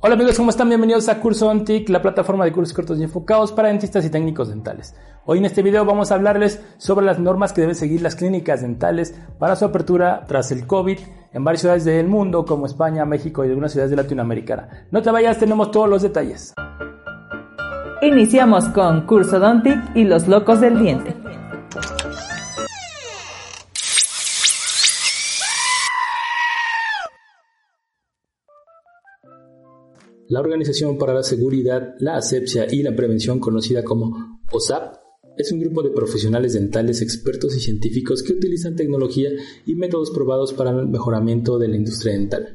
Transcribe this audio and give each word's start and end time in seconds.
Hola 0.00 0.14
amigos, 0.14 0.36
¿cómo 0.36 0.50
están? 0.50 0.68
Bienvenidos 0.68 1.08
a 1.08 1.18
Curso 1.18 1.48
ONTIC, 1.48 1.88
la 1.88 2.00
plataforma 2.00 2.44
de 2.44 2.52
cursos 2.52 2.72
cortos 2.72 3.00
y 3.00 3.02
enfocados 3.02 3.50
para 3.50 3.66
dentistas 3.66 4.04
y 4.04 4.10
técnicos 4.10 4.48
dentales. 4.48 4.94
Hoy 5.24 5.38
en 5.38 5.46
este 5.46 5.60
video 5.60 5.84
vamos 5.84 6.12
a 6.12 6.14
hablarles 6.14 6.62
sobre 6.76 7.04
las 7.04 7.18
normas 7.18 7.52
que 7.52 7.62
deben 7.62 7.74
seguir 7.74 8.00
las 8.00 8.14
clínicas 8.14 8.62
dentales 8.62 9.12
para 9.40 9.56
su 9.56 9.64
apertura 9.64 10.24
tras 10.28 10.52
el 10.52 10.68
COVID 10.68 11.00
en 11.32 11.42
varias 11.42 11.62
ciudades 11.62 11.84
del 11.84 12.06
mundo 12.06 12.44
como 12.44 12.66
España, 12.66 13.04
México 13.06 13.44
y 13.44 13.48
algunas 13.48 13.72
ciudades 13.72 13.90
de 13.90 13.96
Latinoamérica. 13.96 14.86
No 14.92 15.02
te 15.02 15.10
vayas, 15.10 15.36
tenemos 15.36 15.72
todos 15.72 15.88
los 15.88 16.00
detalles. 16.00 16.54
Iniciamos 18.00 18.68
con 18.68 19.04
Curso 19.04 19.40
Dontic 19.40 19.96
y 19.96 20.04
los 20.04 20.28
locos 20.28 20.60
del 20.60 20.78
diente. 20.78 21.16
La 30.28 30.40
Organización 30.40 30.98
para 30.98 31.14
la 31.14 31.22
Seguridad, 31.22 31.94
la 32.00 32.16
Asepsia 32.16 32.66
y 32.70 32.82
la 32.82 32.94
Prevención, 32.94 33.40
conocida 33.40 33.82
como 33.82 34.38
OSAP, 34.52 34.96
es 35.38 35.50
un 35.52 35.60
grupo 35.60 35.82
de 35.82 35.88
profesionales 35.88 36.52
dentales 36.52 37.00
expertos 37.00 37.56
y 37.56 37.60
científicos 37.60 38.22
que 38.22 38.34
utilizan 38.34 38.76
tecnología 38.76 39.30
y 39.64 39.74
métodos 39.74 40.10
probados 40.10 40.52
para 40.52 40.70
el 40.70 40.86
mejoramiento 40.86 41.58
de 41.58 41.68
la 41.68 41.76
industria 41.76 42.12
dental. 42.12 42.54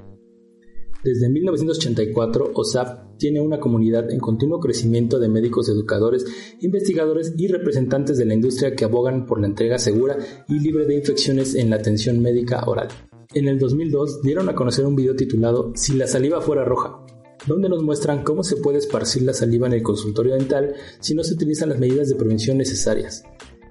Desde 1.03 1.29
1984, 1.29 2.51
OSAP 2.53 3.17
tiene 3.17 3.41
una 3.41 3.59
comunidad 3.59 4.11
en 4.11 4.19
continuo 4.19 4.59
crecimiento 4.59 5.17
de 5.17 5.29
médicos, 5.29 5.67
educadores, 5.67 6.27
investigadores 6.61 7.33
y 7.35 7.47
representantes 7.47 8.19
de 8.19 8.25
la 8.25 8.35
industria 8.35 8.75
que 8.75 8.85
abogan 8.85 9.25
por 9.25 9.41
la 9.41 9.47
entrega 9.47 9.79
segura 9.79 10.15
y 10.47 10.59
libre 10.59 10.85
de 10.85 10.93
infecciones 10.93 11.55
en 11.55 11.71
la 11.71 11.77
atención 11.77 12.21
médica 12.21 12.63
oral. 12.67 12.89
En 13.33 13.47
el 13.47 13.57
2002 13.57 14.21
dieron 14.21 14.47
a 14.47 14.53
conocer 14.53 14.85
un 14.85 14.95
video 14.95 15.15
titulado 15.15 15.71
Si 15.75 15.95
la 15.95 16.05
saliva 16.05 16.39
fuera 16.39 16.63
roja, 16.63 17.03
donde 17.47 17.69
nos 17.69 17.83
muestran 17.83 18.23
cómo 18.23 18.43
se 18.43 18.57
puede 18.57 18.77
esparcir 18.77 19.23
la 19.23 19.33
saliva 19.33 19.67
en 19.67 19.73
el 19.73 19.83
consultorio 19.83 20.35
dental 20.35 20.75
si 20.99 21.13
no 21.13 21.23
se 21.23 21.33
utilizan 21.33 21.69
las 21.69 21.79
medidas 21.79 22.09
de 22.09 22.15
prevención 22.15 22.57
necesarias. 22.57 23.23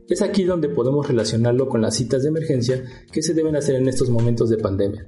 Es 0.08 0.20
aquí 0.20 0.44
donde 0.44 0.68
podemos 0.68 1.08
relacionarlo 1.08 1.68
con 1.68 1.80
las 1.80 1.96
citas 1.96 2.22
de 2.22 2.28
emergencia 2.28 2.84
que 3.10 3.22
se 3.22 3.34
deben 3.34 3.56
hacer 3.56 3.76
en 3.76 3.88
estos 3.88 4.10
momentos 4.10 4.50
de 4.50 4.58
pandemia, 4.58 5.06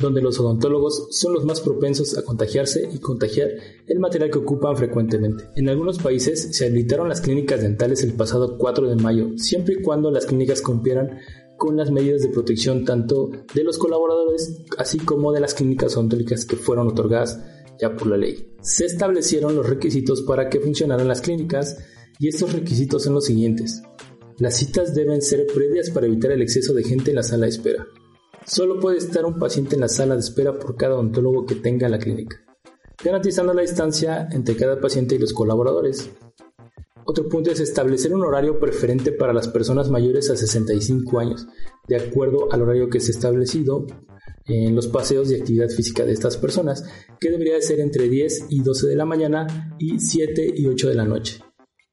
donde 0.00 0.22
los 0.22 0.40
odontólogos 0.40 1.08
son 1.10 1.34
los 1.34 1.44
más 1.44 1.60
propensos 1.60 2.18
a 2.18 2.24
contagiarse 2.24 2.88
y 2.92 2.98
contagiar 2.98 3.50
el 3.86 4.00
material 4.00 4.30
que 4.30 4.38
ocupan 4.38 4.76
frecuentemente. 4.76 5.44
En 5.54 5.68
algunos 5.68 5.98
países 5.98 6.56
se 6.56 6.66
habilitaron 6.66 7.08
las 7.08 7.20
clínicas 7.20 7.60
dentales 7.60 8.02
el 8.02 8.14
pasado 8.14 8.58
4 8.58 8.88
de 8.88 8.96
mayo, 8.96 9.30
siempre 9.36 9.74
y 9.74 9.82
cuando 9.82 10.10
las 10.10 10.26
clínicas 10.26 10.60
cumplieran 10.60 11.20
con 11.56 11.76
las 11.76 11.92
medidas 11.92 12.22
de 12.22 12.30
protección 12.30 12.84
tanto 12.84 13.30
de 13.54 13.62
los 13.62 13.78
colaboradores 13.78 14.62
así 14.78 14.98
como 14.98 15.30
de 15.30 15.38
las 15.38 15.54
clínicas 15.54 15.96
odontológicas 15.96 16.44
que 16.44 16.56
fueron 16.56 16.88
otorgadas 16.88 17.38
ya 17.82 17.96
por 17.96 18.06
la 18.06 18.16
ley. 18.16 18.54
Se 18.60 18.86
establecieron 18.86 19.56
los 19.56 19.68
requisitos 19.68 20.22
para 20.22 20.48
que 20.48 20.60
funcionaran 20.60 21.08
las 21.08 21.20
clínicas 21.20 21.76
y 22.20 22.28
estos 22.28 22.52
requisitos 22.52 23.02
son 23.02 23.14
los 23.14 23.24
siguientes. 23.24 23.82
Las 24.38 24.56
citas 24.56 24.94
deben 24.94 25.20
ser 25.20 25.46
previas 25.52 25.90
para 25.90 26.06
evitar 26.06 26.30
el 26.30 26.42
exceso 26.42 26.72
de 26.72 26.84
gente 26.84 27.10
en 27.10 27.16
la 27.16 27.24
sala 27.24 27.46
de 27.46 27.50
espera. 27.50 27.86
Solo 28.46 28.78
puede 28.78 28.98
estar 28.98 29.24
un 29.24 29.38
paciente 29.38 29.74
en 29.74 29.80
la 29.80 29.88
sala 29.88 30.14
de 30.14 30.20
espera 30.20 30.58
por 30.58 30.76
cada 30.76 30.94
odontólogo 30.94 31.44
que 31.44 31.56
tenga 31.56 31.88
la 31.88 31.98
clínica, 31.98 32.40
garantizando 33.04 33.52
la 33.52 33.62
distancia 33.62 34.28
entre 34.30 34.56
cada 34.56 34.80
paciente 34.80 35.16
y 35.16 35.18
los 35.18 35.32
colaboradores. 35.32 36.08
Otro 37.04 37.28
punto 37.28 37.50
es 37.50 37.58
establecer 37.58 38.14
un 38.14 38.22
horario 38.22 38.60
preferente 38.60 39.10
para 39.10 39.32
las 39.32 39.48
personas 39.48 39.90
mayores 39.90 40.30
a 40.30 40.36
65 40.36 41.18
años, 41.18 41.48
de 41.88 41.96
acuerdo 41.96 42.52
al 42.52 42.62
horario 42.62 42.88
que 42.88 43.00
se 43.00 43.10
ha 43.10 43.16
establecido 43.16 43.86
en 44.46 44.74
los 44.74 44.88
paseos 44.88 45.28
de 45.28 45.36
actividad 45.36 45.68
física 45.68 46.04
de 46.04 46.12
estas 46.12 46.36
personas, 46.36 46.84
que 47.20 47.30
debería 47.30 47.60
ser 47.60 47.80
entre 47.80 48.08
10 48.08 48.46
y 48.48 48.60
12 48.60 48.88
de 48.88 48.96
la 48.96 49.04
mañana 49.04 49.74
y 49.78 49.98
7 49.98 50.52
y 50.56 50.66
8 50.66 50.88
de 50.88 50.94
la 50.94 51.04
noche. 51.04 51.40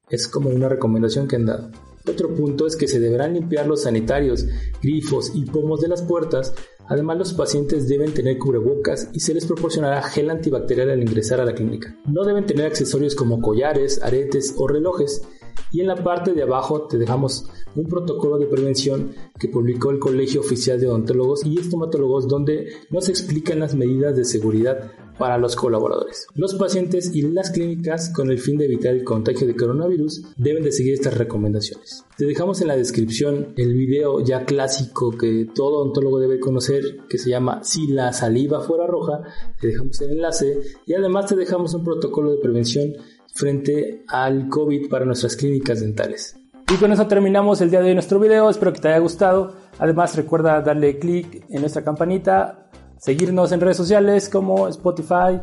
Es 0.08 0.26
como 0.26 0.50
una 0.50 0.68
recomendación 0.68 1.28
que 1.28 1.36
han 1.36 1.46
dado. 1.46 1.70
Otro 2.08 2.34
punto 2.34 2.66
es 2.66 2.76
que 2.76 2.88
se 2.88 2.98
deberán 2.98 3.34
limpiar 3.34 3.66
los 3.66 3.82
sanitarios, 3.82 4.46
grifos 4.82 5.32
y 5.34 5.44
pomos 5.44 5.80
de 5.80 5.88
las 5.88 6.02
puertas. 6.02 6.54
Además, 6.88 7.18
los 7.18 7.34
pacientes 7.34 7.88
deben 7.88 8.12
tener 8.14 8.38
cubrebocas 8.38 9.08
y 9.12 9.20
se 9.20 9.34
les 9.34 9.44
proporcionará 9.44 10.02
gel 10.02 10.30
antibacterial 10.30 10.90
al 10.90 11.02
ingresar 11.02 11.40
a 11.40 11.44
la 11.44 11.54
clínica. 11.54 11.96
No 12.06 12.24
deben 12.24 12.46
tener 12.46 12.66
accesorios 12.66 13.14
como 13.14 13.40
collares, 13.40 14.02
aretes 14.02 14.54
o 14.56 14.66
relojes 14.66 15.22
y 15.70 15.80
en 15.80 15.86
la 15.86 15.96
parte 15.96 16.32
de 16.32 16.42
abajo 16.42 16.82
te 16.82 16.98
dejamos 16.98 17.46
un 17.74 17.86
protocolo 17.86 18.38
de 18.38 18.46
prevención 18.46 19.12
que 19.38 19.48
publicó 19.48 19.90
el 19.90 19.98
Colegio 19.98 20.40
Oficial 20.40 20.80
de 20.80 20.88
Odontólogos 20.88 21.44
y 21.44 21.58
Estomatólogos 21.58 22.28
donde 22.28 22.68
nos 22.90 23.08
explican 23.08 23.60
las 23.60 23.74
medidas 23.74 24.16
de 24.16 24.24
seguridad 24.24 24.90
para 25.20 25.36
los 25.36 25.54
colaboradores. 25.54 26.26
Los 26.34 26.54
pacientes 26.54 27.14
y 27.14 27.20
las 27.20 27.50
clínicas, 27.50 28.08
con 28.08 28.30
el 28.30 28.38
fin 28.38 28.56
de 28.56 28.64
evitar 28.64 28.94
el 28.94 29.04
contagio 29.04 29.46
de 29.46 29.54
coronavirus, 29.54 30.22
deben 30.38 30.64
de 30.64 30.72
seguir 30.72 30.94
estas 30.94 31.18
recomendaciones. 31.18 32.06
Te 32.16 32.24
dejamos 32.24 32.62
en 32.62 32.68
la 32.68 32.76
descripción 32.76 33.52
el 33.58 33.74
video 33.74 34.24
ya 34.24 34.46
clásico 34.46 35.10
que 35.10 35.46
todo 35.54 35.82
odontólogo 35.82 36.20
debe 36.20 36.40
conocer, 36.40 37.00
que 37.06 37.18
se 37.18 37.28
llama 37.28 37.62
Si 37.62 37.88
la 37.88 38.14
saliva 38.14 38.60
fuera 38.62 38.86
roja. 38.86 39.20
Te 39.60 39.66
dejamos 39.66 40.00
el 40.00 40.12
enlace 40.12 40.58
y 40.86 40.94
además 40.94 41.26
te 41.26 41.36
dejamos 41.36 41.74
un 41.74 41.84
protocolo 41.84 42.30
de 42.30 42.38
prevención 42.38 42.94
frente 43.34 44.04
al 44.08 44.48
COVID 44.48 44.88
para 44.88 45.04
nuestras 45.04 45.36
clínicas 45.36 45.80
dentales. 45.80 46.36
Y 46.72 46.76
con 46.76 46.92
eso 46.92 47.06
terminamos 47.08 47.60
el 47.60 47.70
día 47.70 47.80
de 47.80 47.88
hoy 47.88 47.94
nuestro 47.94 48.20
video, 48.20 48.48
espero 48.48 48.72
que 48.72 48.80
te 48.80 48.88
haya 48.88 48.98
gustado. 48.98 49.54
Además 49.78 50.14
recuerda 50.16 50.60
darle 50.60 50.98
clic 50.98 51.44
en 51.48 51.62
nuestra 51.62 51.82
campanita, 51.82 52.70
seguirnos 52.98 53.50
en 53.50 53.60
redes 53.60 53.76
sociales 53.76 54.28
como 54.28 54.68
Spotify, 54.68 55.40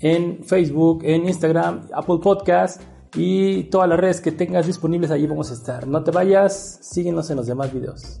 en 0.00 0.44
Facebook, 0.44 1.00
en 1.04 1.26
Instagram, 1.26 1.88
Apple 1.94 2.18
Podcast 2.22 2.82
y 3.14 3.64
todas 3.64 3.88
las 3.88 3.98
redes 3.98 4.20
que 4.20 4.32
tengas 4.32 4.66
disponibles 4.66 5.10
allí 5.10 5.26
vamos 5.26 5.50
a 5.50 5.54
estar. 5.54 5.86
No 5.86 6.04
te 6.04 6.10
vayas, 6.10 6.78
síguenos 6.82 7.30
en 7.30 7.36
los 7.38 7.46
demás 7.46 7.72
videos. 7.72 8.20